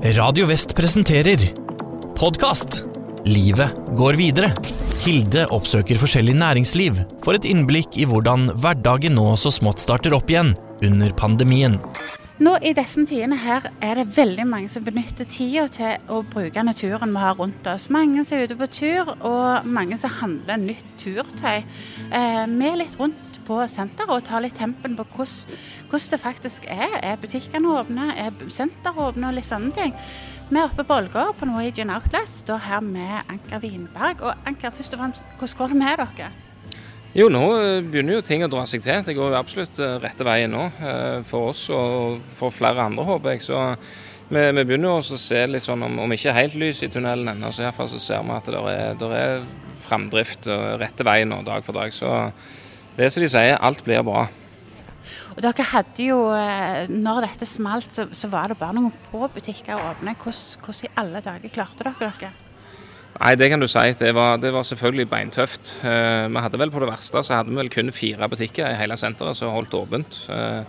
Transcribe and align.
Radio 0.00 0.46
Vest 0.48 0.72
presenterer 0.76 1.36
Podkast. 2.16 2.84
Livet 3.28 3.74
går 3.98 4.16
videre. 4.16 4.48
Hilde 5.02 5.42
oppsøker 5.52 6.00
forskjellig 6.00 6.38
næringsliv 6.40 7.02
for 7.20 7.36
et 7.36 7.44
innblikk 7.44 7.98
i 8.00 8.06
hvordan 8.08 8.48
hverdagen 8.64 9.12
nå 9.18 9.26
så 9.36 9.52
smått 9.52 9.84
starter 9.84 10.16
opp 10.16 10.32
igjen 10.32 10.54
under 10.80 11.12
pandemien. 11.20 11.76
Nå 12.40 12.54
I 12.64 12.72
disse 12.72 13.04
tidene 13.04 13.36
her 13.42 13.66
er 13.84 14.00
det 14.00 14.06
veldig 14.16 14.46
mange 14.48 14.72
som 14.72 14.86
benytter 14.86 15.28
tida 15.28 15.66
til 15.68 16.08
å 16.08 16.22
bruke 16.24 16.64
naturen 16.64 17.12
vi 17.12 17.20
har 17.20 17.36
rundt 17.36 17.68
oss. 17.68 17.90
Mange 17.92 18.24
som 18.24 18.38
er 18.38 18.48
ute 18.48 18.56
på 18.56 18.70
tur, 18.72 19.12
og 19.20 19.68
mange 19.68 20.00
som 20.00 20.16
handler 20.22 20.64
nytt 20.64 20.94
turtøy. 20.96 21.60
Eh, 22.08 22.46
er 22.48 22.80
litt 22.80 22.96
rundt 22.96 23.29
på 23.50 23.60
senteret 23.70 24.14
og 24.14 24.26
tar 24.26 24.44
litt 24.44 24.58
tempen 24.58 24.94
på 24.98 25.06
hvordan, 25.16 26.02
det 26.12 26.20
faktisk 26.22 26.68
er. 26.70 26.98
Er 27.02 27.18
butikkene 27.20 27.78
åpne, 27.80 28.12
er 28.14 28.50
senteret 28.52 29.00
åpne 29.10 29.30
og 29.30 29.38
litt 29.38 29.48
sånne 29.48 29.74
ting. 29.74 29.96
Vi 30.50 30.58
er 30.58 30.66
oppe 30.66 30.82
på 30.86 30.96
Ålgård 30.98 31.36
på 31.38 31.46
Norwegian 31.46 31.90
Outlets, 31.94 32.40
da 32.46 32.56
her 32.58 32.82
med 32.82 33.26
Anker 33.30 33.60
Vinberg. 33.62 34.22
Og 34.26 34.46
Anker, 34.46 34.72
først 34.74 34.94
og 34.96 35.02
fremst, 35.02 35.26
hvordan 35.38 35.58
går 35.58 35.74
det 35.74 35.80
med 35.82 36.00
dere? 36.00 36.30
Jo, 37.10 37.26
nå 37.30 37.42
eh, 37.58 37.80
begynner 37.82 38.18
jo 38.18 38.22
ting 38.26 38.44
å 38.46 38.50
dra 38.50 38.62
seg 38.70 38.84
til. 38.84 39.02
Det 39.06 39.16
går 39.18 39.32
jo 39.32 39.38
absolutt 39.38 39.78
eh, 39.82 39.96
rette 40.02 40.26
veien 40.26 40.52
nå 40.54 40.68
eh, 40.78 41.22
for 41.26 41.50
oss 41.50 41.64
og 41.74 42.20
for 42.38 42.54
flere 42.54 42.86
andre, 42.86 43.06
håper 43.06 43.34
jeg. 43.34 43.44
Så 43.48 43.62
vi, 44.30 44.44
vi 44.58 44.64
begynner 44.64 44.98
å 44.98 45.02
se 45.02 45.42
litt 45.50 45.66
sånn, 45.66 45.82
om, 45.86 45.98
om 46.02 46.14
ikke 46.14 46.34
helt 46.36 46.54
lys 46.58 46.84
i 46.86 46.90
tunnelen 46.90 47.32
ennå, 47.32 47.50
så 47.50 47.66
iallfall 47.66 47.90
så 47.90 47.98
ser 48.02 48.22
vi 48.26 48.36
at 48.36 48.50
det 48.50 48.62
er, 48.74 48.98
der 49.00 49.16
er 49.18 49.46
framdrift 49.82 50.46
rette 50.78 51.06
veien 51.06 51.30
nå 51.34 51.40
dag 51.46 51.66
for 51.66 51.78
dag. 51.78 51.90
Så 51.94 52.10
det 53.00 53.08
er 53.08 53.14
som 53.16 53.24
de 53.24 53.32
sier, 53.32 53.56
alt 53.56 53.80
blir 53.86 54.04
bra. 54.04 54.26
Og 55.32 55.40
dere 55.40 55.64
hadde 55.70 56.04
jo, 56.04 56.18
når 56.92 57.24
dette 57.24 57.48
smalt, 57.48 57.88
så, 57.96 58.04
så 58.12 58.28
var 58.28 58.52
det 58.52 58.58
bare 58.60 58.76
noen 58.76 58.92
få 58.92 59.30
butikker 59.32 59.80
åpne. 59.80 60.12
Hvordan, 60.20 60.62
hvordan 60.66 60.86
i 60.90 60.94
alle 61.00 61.22
dager 61.24 61.54
klarte 61.54 61.86
dere 61.86 62.12
dere? 62.20 62.32
Nei, 63.20 63.34
det 63.36 63.50
kan 63.52 63.60
du 63.60 63.66
si. 63.68 63.82
Det 64.00 64.14
var, 64.16 64.38
det 64.40 64.52
var 64.54 64.64
selvfølgelig 64.64 65.08
beintøft. 65.10 65.74
Eh, 65.84 66.26
vi 66.30 66.44
hadde 66.44 66.60
vel 66.60 66.70
På 66.72 66.80
det 66.80 66.88
verste 66.88 67.22
så 67.26 67.40
hadde 67.40 67.52
vi 67.52 67.58
vel 67.58 67.72
kun 67.72 67.92
fire 67.92 68.28
butikker 68.30 68.70
i 68.70 68.78
hele 68.78 68.96
senteret 68.96 69.36
som 69.36 69.52
holdt 69.52 69.76
åpent. 69.76 70.22
Eh, 70.32 70.62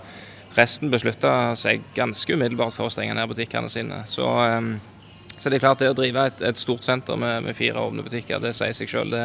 resten 0.58 0.92
beslutta 0.92 1.54
seg 1.56 1.86
ganske 1.96 2.36
umiddelbart 2.36 2.76
for 2.76 2.90
å 2.90 2.92
stenge 2.92 3.16
ned 3.16 3.30
butikkene 3.32 3.72
sine. 3.72 4.02
Så, 4.10 4.28
eh, 4.48 4.60
så 5.42 5.50
det 5.50 5.58
er 5.58 5.64
klart 5.64 5.82
det 5.82 5.90
å 5.90 5.98
drive 5.98 6.28
et, 6.30 6.42
et 6.52 6.60
stort 6.60 6.86
senter 6.86 7.18
med, 7.18 7.48
med, 7.48 7.58
fire 7.58 7.82
åpne 7.82 8.04
butikker, 8.06 8.42
det 8.44 8.54
sier 8.54 8.76
seg 8.78 8.92
sjøl. 8.92 9.10
Det, 9.10 9.24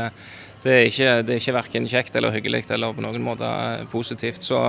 det 0.64 0.72
er 0.72 0.86
ikke, 0.88 1.10
det 1.28 1.36
ikke 1.42 1.54
verken 1.58 1.88
kjekt 1.90 2.16
eller 2.16 2.32
hyggelig 2.32 2.62
eller 2.72 2.96
på 2.96 3.04
noen 3.04 3.22
måte 3.22 3.50
positivt. 3.92 4.46
Så, 4.46 4.60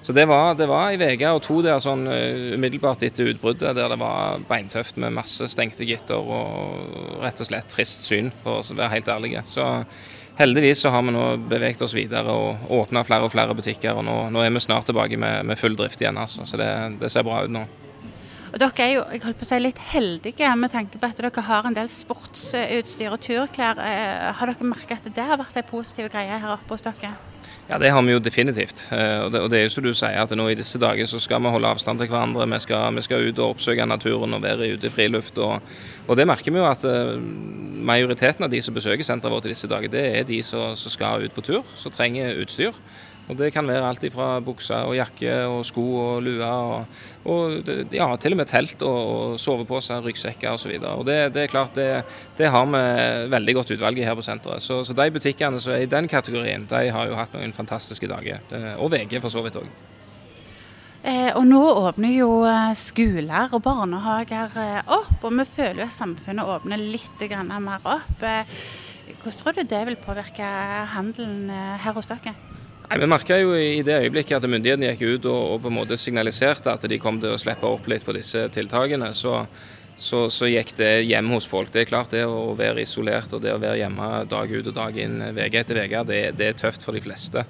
så 0.00 0.16
det 0.16 0.24
var, 0.30 0.56
ei 0.56 0.96
uke 0.96 1.34
og 1.36 1.42
to 1.44 1.60
der 1.66 1.82
sånn 1.84 2.08
uh, 2.08 2.56
umiddelbart 2.56 3.04
etter 3.04 3.34
utbruddet 3.34 3.76
der 3.76 3.92
det 3.92 4.00
var 4.00 4.42
beintøft 4.48 4.96
med 4.96 5.12
masse 5.20 5.50
stengte 5.52 5.84
gitter 5.84 6.24
og 6.24 7.20
rett 7.20 7.44
og 7.44 7.52
slett 7.52 7.68
trist 7.76 8.08
syn, 8.08 8.32
for 8.40 8.62
å 8.62 8.80
være 8.80 8.94
helt 8.96 9.12
ærlige. 9.12 9.44
Så 9.52 9.68
heldigvis 10.40 10.86
så 10.86 10.96
har 10.96 11.04
vi 11.04 11.12
nå 11.14 11.30
beveget 11.52 11.84
oss 11.84 11.94
videre 11.94 12.32
og 12.32 12.72
åpna 12.80 13.04
flere 13.04 13.28
og 13.28 13.36
flere 13.36 13.54
butikker. 13.60 13.92
og 13.92 14.08
Nå, 14.08 14.18
nå 14.32 14.40
er 14.40 14.56
vi 14.56 14.64
snart 14.64 14.88
tilbake 14.88 15.20
med, 15.20 15.44
med 15.52 15.60
full 15.60 15.76
drift 15.76 16.00
igjen, 16.00 16.16
altså. 16.18 16.48
Så 16.48 16.56
det, 16.56 16.70
det 17.04 17.12
ser 17.12 17.28
bra 17.28 17.44
ut 17.44 17.52
nå. 17.52 17.68
Og 18.54 18.60
Dere 18.62 18.84
er 18.84 18.92
jo 18.92 19.02
jeg 19.10 19.22
holdt 19.24 19.38
på 19.40 19.42
å 19.42 19.50
si, 19.50 19.56
litt 19.58 19.78
heldige 19.90 20.48
med 20.54 20.70
tanke 20.70 20.98
på 21.02 21.08
at 21.10 21.18
dere 21.18 21.42
har 21.42 21.66
en 21.66 21.74
del 21.74 21.88
sportsutstyr 21.90 23.16
og 23.16 23.22
turklær. 23.24 23.80
Eh, 23.82 24.28
har 24.38 24.50
dere 24.52 24.68
merket 24.70 25.08
at 25.08 25.16
det 25.16 25.24
har 25.26 25.40
vært 25.40 25.58
en 25.58 25.66
positiv 25.66 26.06
greie 26.12 26.38
her 26.38 26.52
oppe 26.54 26.76
hos 26.76 26.84
dere? 26.86 27.10
Ja, 27.66 27.80
det 27.82 27.90
har 27.90 28.04
vi 28.06 28.14
jo 28.14 28.20
definitivt. 28.22 28.84
Eh, 28.94 29.24
og 29.24 29.32
det, 29.34 29.40
og 29.42 29.50
det 29.50 29.58
er 29.58 29.64
jo 29.64 29.72
som 29.74 29.82
du 29.82 29.90
sier, 29.90 30.20
at 30.22 30.34
nå 30.38 30.46
i 30.52 30.54
disse 30.54 30.78
dager 30.78 31.08
så 31.10 31.18
skal 31.18 31.42
vi 31.42 31.50
holde 31.50 31.72
avstand 31.74 31.98
til 31.98 32.12
hverandre. 32.12 32.46
Vi 32.52 32.60
skal, 32.62 32.94
vi 32.94 33.04
skal 33.08 33.26
ut 33.26 33.40
og 33.42 33.56
oppsøke 33.56 33.88
naturen 33.90 34.38
og 34.38 34.44
være 34.46 34.70
ute 34.76 34.86
i 34.86 34.94
friluft. 34.94 35.40
Og, 35.42 35.74
og 36.06 36.20
det 36.20 36.28
merker 36.30 36.54
vi 36.54 36.62
jo 36.62 36.68
at 36.68 36.86
uh, 36.86 37.18
majoriteten 37.90 38.46
av 38.46 38.54
de 38.54 38.62
som 38.62 38.76
besøker 38.76 39.02
senteret 39.02 39.34
vårt 39.34 39.48
i 39.48 39.54
disse 39.56 39.70
dager, 39.70 39.90
det 39.90 40.04
er 40.20 40.30
de 40.30 40.38
som, 40.46 40.76
som 40.78 40.94
skal 40.94 41.26
ut 41.26 41.34
på 41.34 41.42
tur, 41.50 41.66
som 41.80 41.90
trenger 41.90 42.38
utstyr. 42.44 42.78
Og 43.28 43.38
Det 43.38 43.52
kan 43.54 43.68
være 43.68 43.86
alt 43.88 44.04
fra 44.12 44.40
bukser 44.44 44.84
og 44.84 44.96
jakke 44.98 45.36
og 45.48 45.62
sko 45.64 45.84
og 46.00 46.22
lue 46.26 46.44
og, 46.44 46.98
og 47.24 47.70
ja, 47.94 48.10
til 48.20 48.36
og 48.36 48.40
med 48.42 48.50
telt 48.50 48.82
og, 48.84 48.98
og 49.14 49.40
soveposer, 49.40 50.04
ryggsekker 50.04 50.52
osv. 50.52 50.76
Det, 51.08 51.16
det 51.32 51.42
er 51.44 51.52
klart 51.52 51.74
det, 51.78 51.88
det, 52.36 52.50
har 52.52 52.68
vi 52.68 52.84
veldig 53.32 53.56
godt 53.60 53.74
utvalg 53.78 53.98
i 53.98 54.04
her 54.04 54.18
på 54.18 54.26
senteret. 54.26 54.62
Så, 54.62 54.82
så, 54.84 54.92
de 54.92 55.08
butikkene 55.14 55.60
som 55.60 55.72
er 55.72 55.86
i 55.86 55.90
den 55.90 56.08
kategorien, 56.08 56.68
de 56.68 56.84
har 56.92 57.08
jo 57.08 57.16
hatt 57.16 57.32
noen 57.32 57.56
fantastiske 57.56 58.10
dager. 58.10 58.44
Og 58.76 58.92
VG 58.92 59.20
for 59.24 59.32
så 59.32 59.44
vidt 59.46 59.60
òg. 59.62 59.72
Eh, 61.04 61.30
og 61.36 61.44
nå 61.44 61.60
åpner 61.60 62.14
jo 62.16 62.28
eh, 62.48 62.70
skoler 62.80 63.52
og 63.52 63.60
barnehager 63.66 64.54
eh, 64.56 64.78
opp, 64.88 65.18
og 65.20 65.34
vi 65.36 65.44
føler 65.44 65.82
jo 65.82 65.88
at 65.90 65.92
samfunnet 65.92 66.48
åpner 66.48 66.80
litt 66.80 67.24
mer 67.44 67.84
opp. 67.84 68.24
Hvordan 68.24 69.36
tror 69.42 69.52
du 69.52 69.62
det 69.68 69.82
vil 69.90 70.00
påvirke 70.00 70.48
handelen 70.94 71.50
her 71.52 71.92
hos 71.92 72.08
dere? 72.08 72.32
Nei, 72.94 73.00
Vi 73.00 73.06
merka 73.10 73.36
jo 73.40 73.56
i 73.58 73.80
det 73.82 73.94
øyeblikket 74.04 74.36
at 74.36 74.44
myndighetene 74.46 74.92
gikk 74.92 75.16
ut 75.16 75.24
og, 75.26 75.38
og, 75.50 75.56
på 75.64 75.70
en 75.72 75.74
måte 75.80 75.96
signaliserte 75.98 76.70
at 76.70 76.84
de 76.86 76.98
kom 77.02 77.16
til 77.18 77.32
å 77.34 77.38
slippe 77.42 77.66
opp 77.66 77.88
litt 77.90 78.04
på 78.06 78.14
disse 78.14 78.44
tiltakene. 78.54 79.08
så, 79.18 79.40
så, 79.98 80.28
så 80.30 80.46
gikk 80.46 80.76
det 80.78 80.92
hjem 81.08 81.32
hos 81.34 81.48
folk. 81.50 81.72
Det 81.74 81.82
er 81.82 81.88
klart 81.90 82.14
det 82.14 82.22
å 82.22 82.52
være 82.54 82.84
isolert 82.86 83.34
og 83.34 83.42
det 83.42 83.50
å 83.50 83.58
være 83.58 83.80
hjemme 83.80 84.10
dag 84.30 84.54
ut 84.54 84.70
og 84.70 84.76
dag 84.78 85.00
inn, 85.02 85.18
VG 85.34 85.58
etter 85.58 85.80
VG, 85.80 85.96
det, 86.06 86.20
det 86.38 86.48
er 86.52 86.60
tøft 86.60 86.86
for 86.86 86.94
de 86.94 87.02
fleste. 87.02 87.42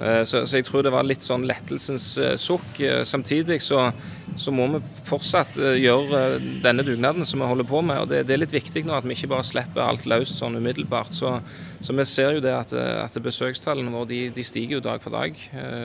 Eh, 0.00 0.22
så, 0.24 0.46
så, 0.46 0.56
jeg 0.56 0.64
tror 0.70 0.86
det 0.86 0.94
var 0.96 1.04
litt 1.04 1.26
sånn 1.26 1.44
lettelsens 1.48 2.08
eh, 2.16 2.38
sukk. 2.40 2.80
Eh, 2.80 3.02
samtidig 3.04 3.60
så, 3.66 3.90
så, 4.38 4.54
må 4.54 4.66
vi 4.72 4.80
fortsatt 5.06 5.58
gjøre 5.58 6.38
denne 6.64 6.84
dugnaden 6.86 7.26
som 7.28 7.42
vi 7.42 7.50
holder 7.50 7.68
på 7.68 7.82
med. 7.84 8.02
og 8.02 8.10
det, 8.10 8.24
det, 8.28 8.36
er 8.36 8.42
litt 8.44 8.56
viktig 8.56 8.84
nå 8.86 8.96
at 8.96 9.06
vi 9.06 9.16
ikke 9.16 9.32
bare 9.34 9.46
slipper 9.46 9.84
alt 9.84 10.08
løst 10.10 10.38
sånn 10.38 10.58
umiddelbart. 10.58 11.12
Så, 11.14 11.36
så 11.84 11.96
vi 11.96 12.06
ser 12.08 12.36
jo 12.38 12.44
det 12.44 12.54
at, 12.54 12.74
at 12.74 13.20
besøkstallene 13.22 13.92
våre 13.94 14.10
de, 14.10 14.20
de, 14.34 14.46
stiger 14.46 14.78
jo 14.78 14.84
dag 14.84 15.02
for 15.04 15.14
dag. 15.14 15.38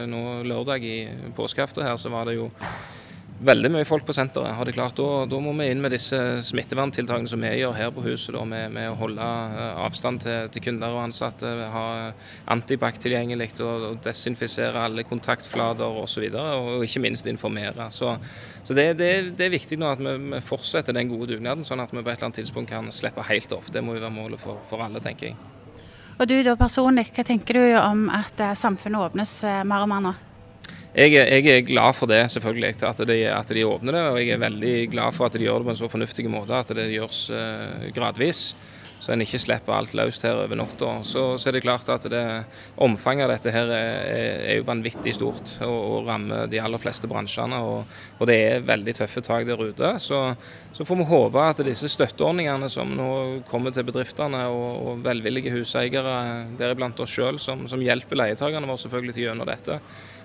Nå 0.09 0.43
lørdag 0.47 0.85
i 0.85 0.97
påskeaften 1.37 1.85
her 1.85 1.97
så 2.01 2.13
var 2.13 2.29
det 2.29 2.37
jo 2.39 2.51
veldig 3.45 3.71
mye 3.73 3.87
folk 3.87 4.05
på 4.07 4.15
senteret. 4.15 4.55
har 4.55 4.65
de 4.65 4.73
klart. 4.75 4.95
Da, 4.97 5.25
da, 5.29 5.39
må 5.43 5.53
vi 5.57 5.69
inn 5.71 5.81
med 5.83 5.93
disse 5.93 6.17
smitteverntiltakene 6.47 7.29
som 7.29 7.43
vi 7.43 7.51
gjør 7.59 7.75
her 7.77 7.91
på 7.93 8.03
huset, 8.05 8.33
da, 8.35 8.43
med, 8.47 8.71
med, 8.75 8.89
å 8.91 8.97
holde 8.99 9.27
eh, 9.27 9.83
avstand 9.83 10.23
til, 10.23 10.49
til, 10.53 10.65
kunder 10.67 10.95
og 10.95 11.03
ansatte, 11.05 11.51
ha 11.73 11.85
antibac 12.53 12.99
tilgjengelig 13.03 13.51
og, 13.59 13.87
og 13.89 14.01
desinfisere 14.05 14.85
alle 14.87 15.05
kontaktflater 15.07 16.01
osv. 16.03 16.19
Og, 16.19 16.23
videre, 16.23 16.57
og 16.59 16.85
ikke 16.85 17.03
minst 17.03 17.27
informere. 17.27 17.89
Så, 17.91 18.13
så 18.63 18.77
det, 18.77 18.93
det, 18.99 19.11
det, 19.37 19.47
er 19.47 19.55
viktig 19.57 19.79
nå 19.79 19.89
at 19.91 20.03
vi, 20.03 20.17
vi, 20.33 20.43
fortsetter 20.45 20.95
den 20.95 21.11
gode 21.11 21.33
dugnaden, 21.33 21.65
sånn 21.67 21.83
at 21.83 21.91
vi 21.91 21.99
på 21.99 22.07
et 22.07 22.15
eller 22.15 22.29
annet 22.29 22.43
tidspunkt 22.43 22.71
kan 22.71 22.91
slippe 22.95 23.25
helt 23.27 23.55
opp. 23.55 23.71
Det 23.73 23.83
må 23.83 23.97
jo 23.97 24.05
være 24.05 24.15
målet 24.15 24.41
for, 24.43 24.63
for 24.71 24.83
alle, 24.85 25.03
tenker 25.03 25.31
jeg. 25.31 25.39
Og 26.19 26.29
du 26.29 26.37
da 26.45 26.53
personlig, 26.55 27.09
hva 27.15 27.25
tenker 27.25 27.57
du 27.57 27.65
om 27.81 28.05
at 28.13 28.39
eh, 28.39 28.55
samfunnet 28.57 29.09
åpnes 29.09 29.41
eh, 29.49 29.65
mer 29.67 29.83
og 29.83 29.91
mer 29.91 30.07
nå? 30.07 30.13
Jeg, 30.93 31.15
jeg, 31.17 31.47
er 31.49 31.63
glad 31.65 31.95
for 31.97 32.05
det, 32.05 32.21
selvfølgelig, 32.29 32.75
at 32.85 32.99
de, 33.09 33.15
at 33.25 33.49
de, 33.49 33.65
åpner 33.65 33.95
det. 33.97 34.03
Og 34.11 34.19
jeg 34.21 34.35
er 34.35 34.43
veldig 34.43 34.75
glad 34.93 35.15
for 35.17 35.25
at 35.25 35.33
de 35.33 35.47
gjør 35.47 35.63
det 35.63 35.71
på 35.71 35.73
en 35.73 35.81
så 35.81 35.89
fornuftig 35.89 36.29
måte 36.29 36.53
at 36.53 36.69
det 36.77 36.91
gjøres 36.93 37.25
uh, 37.33 37.89
gradvis. 37.95 38.51
Så 39.03 39.11
en 39.11 39.23
ikke 39.25 39.39
slipper 39.41 39.73
alt 39.75 39.95
løst 39.97 40.23
her 40.23 40.37
over 40.37 40.55
natta. 40.55 40.91
Så, 41.03 41.23
så, 41.41 41.49
er 41.49 41.57
det 41.57 41.63
klart 41.65 41.89
at 41.91 42.05
det, 42.13 42.21
omfanget 42.85 43.25
av 43.25 43.33
dette 43.33 43.51
her 43.51 43.73
er, 43.75 43.97
er 44.45 44.59
jo 44.61 44.67
vanvittig 44.69 45.15
stort 45.17 45.57
og, 45.65 45.73
og, 45.73 45.97
rammer 46.07 46.45
de 46.47 46.61
aller 46.61 46.79
fleste 46.79 47.09
bransjene. 47.11 47.57
Og, 47.67 47.97
og, 48.19 48.23
det 48.29 48.37
er 48.45 48.63
veldig 48.69 48.95
tøffe 49.01 49.25
tak 49.25 49.49
der 49.49 49.59
ute. 49.59 49.91
Så, 49.99 50.21
så 50.77 50.87
får 50.87 51.01
vi 51.01 51.09
håpe 51.09 51.49
at 51.49 51.65
disse 51.67 51.89
støtteordningene 51.91 52.69
som 52.71 52.93
nå 52.95 53.11
kommer 53.49 53.75
til 53.75 53.89
bedriftene, 53.89 54.45
og, 54.53 54.71
og 54.85 55.03
velvillige 55.09 55.57
huseiere, 55.57 56.15
deriblant 56.61 57.03
oss 57.03 57.17
sjøl, 57.17 57.41
som, 57.41 57.67
som 57.67 57.83
hjelper 57.83 58.21
leietakerne 58.23 58.69
våre 58.69 58.85
selvfølgelig 58.85 59.17
til 59.17 59.27
gjennom 59.27 59.51
dette, 59.51 59.81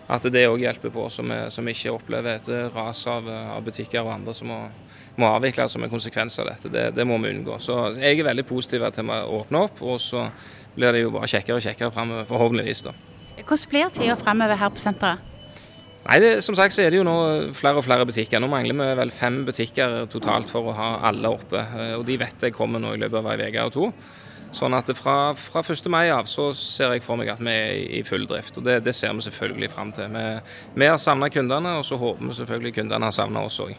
at 0.08 0.24
det 0.32 0.46
òg 0.48 0.62
hjelper 0.64 0.92
på, 0.92 1.06
så 1.12 1.22
vi, 1.26 1.38
så 1.52 1.62
vi, 1.64 1.74
ikke 1.76 1.92
opplever 1.92 2.38
et 2.38 2.48
ras 2.74 3.02
av, 3.10 3.28
av, 3.28 3.60
butikker 3.66 4.00
og 4.00 4.14
andre 4.14 4.34
som 4.36 4.48
må, 4.48 4.58
må 5.20 5.28
avvikles 5.28 5.74
som 5.74 5.84
en 5.84 5.92
konsekvens 5.92 6.38
av 6.40 6.48
dette. 6.48 6.70
Det, 6.72 6.84
det, 6.96 7.04
må 7.08 7.18
vi 7.20 7.34
unngå. 7.34 7.58
Så 7.60 7.76
jeg 7.98 8.16
er 8.16 8.30
veldig 8.30 8.46
positiv 8.48 8.86
til 8.96 9.12
å 9.12 9.18
åpne 9.42 9.64
opp, 9.68 9.82
og 9.84 10.00
så 10.00 10.30
blir 10.78 10.96
det 10.96 11.02
jo 11.04 11.12
bare 11.12 11.28
kjekkere 11.28 11.58
og 11.58 11.66
kjekkere 11.66 11.92
framover, 11.92 12.28
forhåpentligvis. 12.30 12.86
da. 12.88 12.94
Hvordan 13.42 13.70
blir 13.74 13.92
tida 13.98 14.16
framover 14.18 14.60
her 14.62 14.72
på 14.72 14.82
senteret? 14.82 15.34
Nei, 16.08 16.18
det, 16.24 16.30
Som 16.40 16.56
sagt 16.56 16.72
så 16.72 16.86
er 16.86 16.92
det 16.92 17.02
jo 17.02 17.04
nå 17.04 17.18
flere 17.56 17.82
og 17.82 17.84
flere 17.84 18.06
butikker. 18.08 18.40
Nå 18.40 18.48
mangler 18.48 18.78
vi 18.78 18.86
vel 19.02 19.12
fem 19.12 19.42
butikker 19.44 20.06
totalt 20.08 20.48
for 20.48 20.70
å 20.70 20.76
ha 20.78 20.88
alle 21.10 21.28
oppe. 21.36 21.60
Og 21.98 22.06
De 22.08 22.16
vet 22.16 22.48
jeg 22.48 22.56
kommer 22.56 22.80
nå 22.80 22.94
i 22.96 23.02
løpet 23.02 23.20
av 23.20 23.28
ei 23.34 23.50
uke 23.50 23.66
og 23.68 23.74
to. 23.74 23.90
Sånn 24.54 24.74
at 24.78 24.88
fra, 24.96 25.34
fra 25.36 25.60
1. 25.60 25.90
mai 25.92 26.08
av 26.14 26.28
så 26.30 26.48
ser 26.56 26.94
jeg 26.96 27.04
for 27.04 27.20
meg 27.20 27.28
at 27.34 27.42
vi 27.42 27.52
er 27.52 27.98
i 27.98 28.02
full 28.06 28.24
drift. 28.30 28.56
Og 28.58 28.64
det, 28.64 28.80
det 28.86 28.94
ser 28.96 29.12
vi 29.16 29.26
selvfølgelig 29.26 29.70
fram 29.74 29.92
til. 29.96 30.08
Vi, 30.14 30.24
vi 30.80 30.88
har 30.88 30.98
savna 31.02 31.28
kundene, 31.32 31.76
og 31.78 31.84
så 31.84 32.00
håper 32.00 32.30
vi 32.30 32.38
selvfølgelig 32.40 32.74
kundene 32.80 33.10
har 33.10 33.14
savna 33.14 33.44
oss 33.44 33.60
òg. 33.64 33.76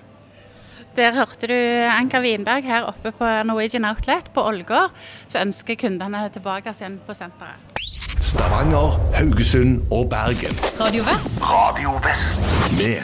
Der 0.98 1.14
hørte 1.14 1.48
du 1.48 1.56
Anker 1.88 2.22
Winberg 2.22 2.66
her 2.66 2.88
oppe 2.90 3.12
på 3.16 3.28
Norwegian 3.46 3.86
Outlet 3.86 4.32
på 4.34 4.42
Ålgård, 4.42 4.92
Så 5.30 5.40
ønsker 5.42 5.78
kundene 5.80 6.26
tilbake 6.34 6.74
igjen 6.74 7.00
på 7.06 7.14
senteret. 7.14 7.78
Stavanger, 8.22 8.98
Haugesund 9.16 9.86
og 9.92 10.10
Bergen. 10.10 10.58
Radio 10.80 11.06
Vest. 11.08 11.40
Radio 11.42 11.96
Vest. 12.04 12.76
Vi 12.82 12.98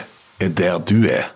er 0.44 0.52
der 0.58 0.78
du 0.78 1.00
er. 1.08 1.35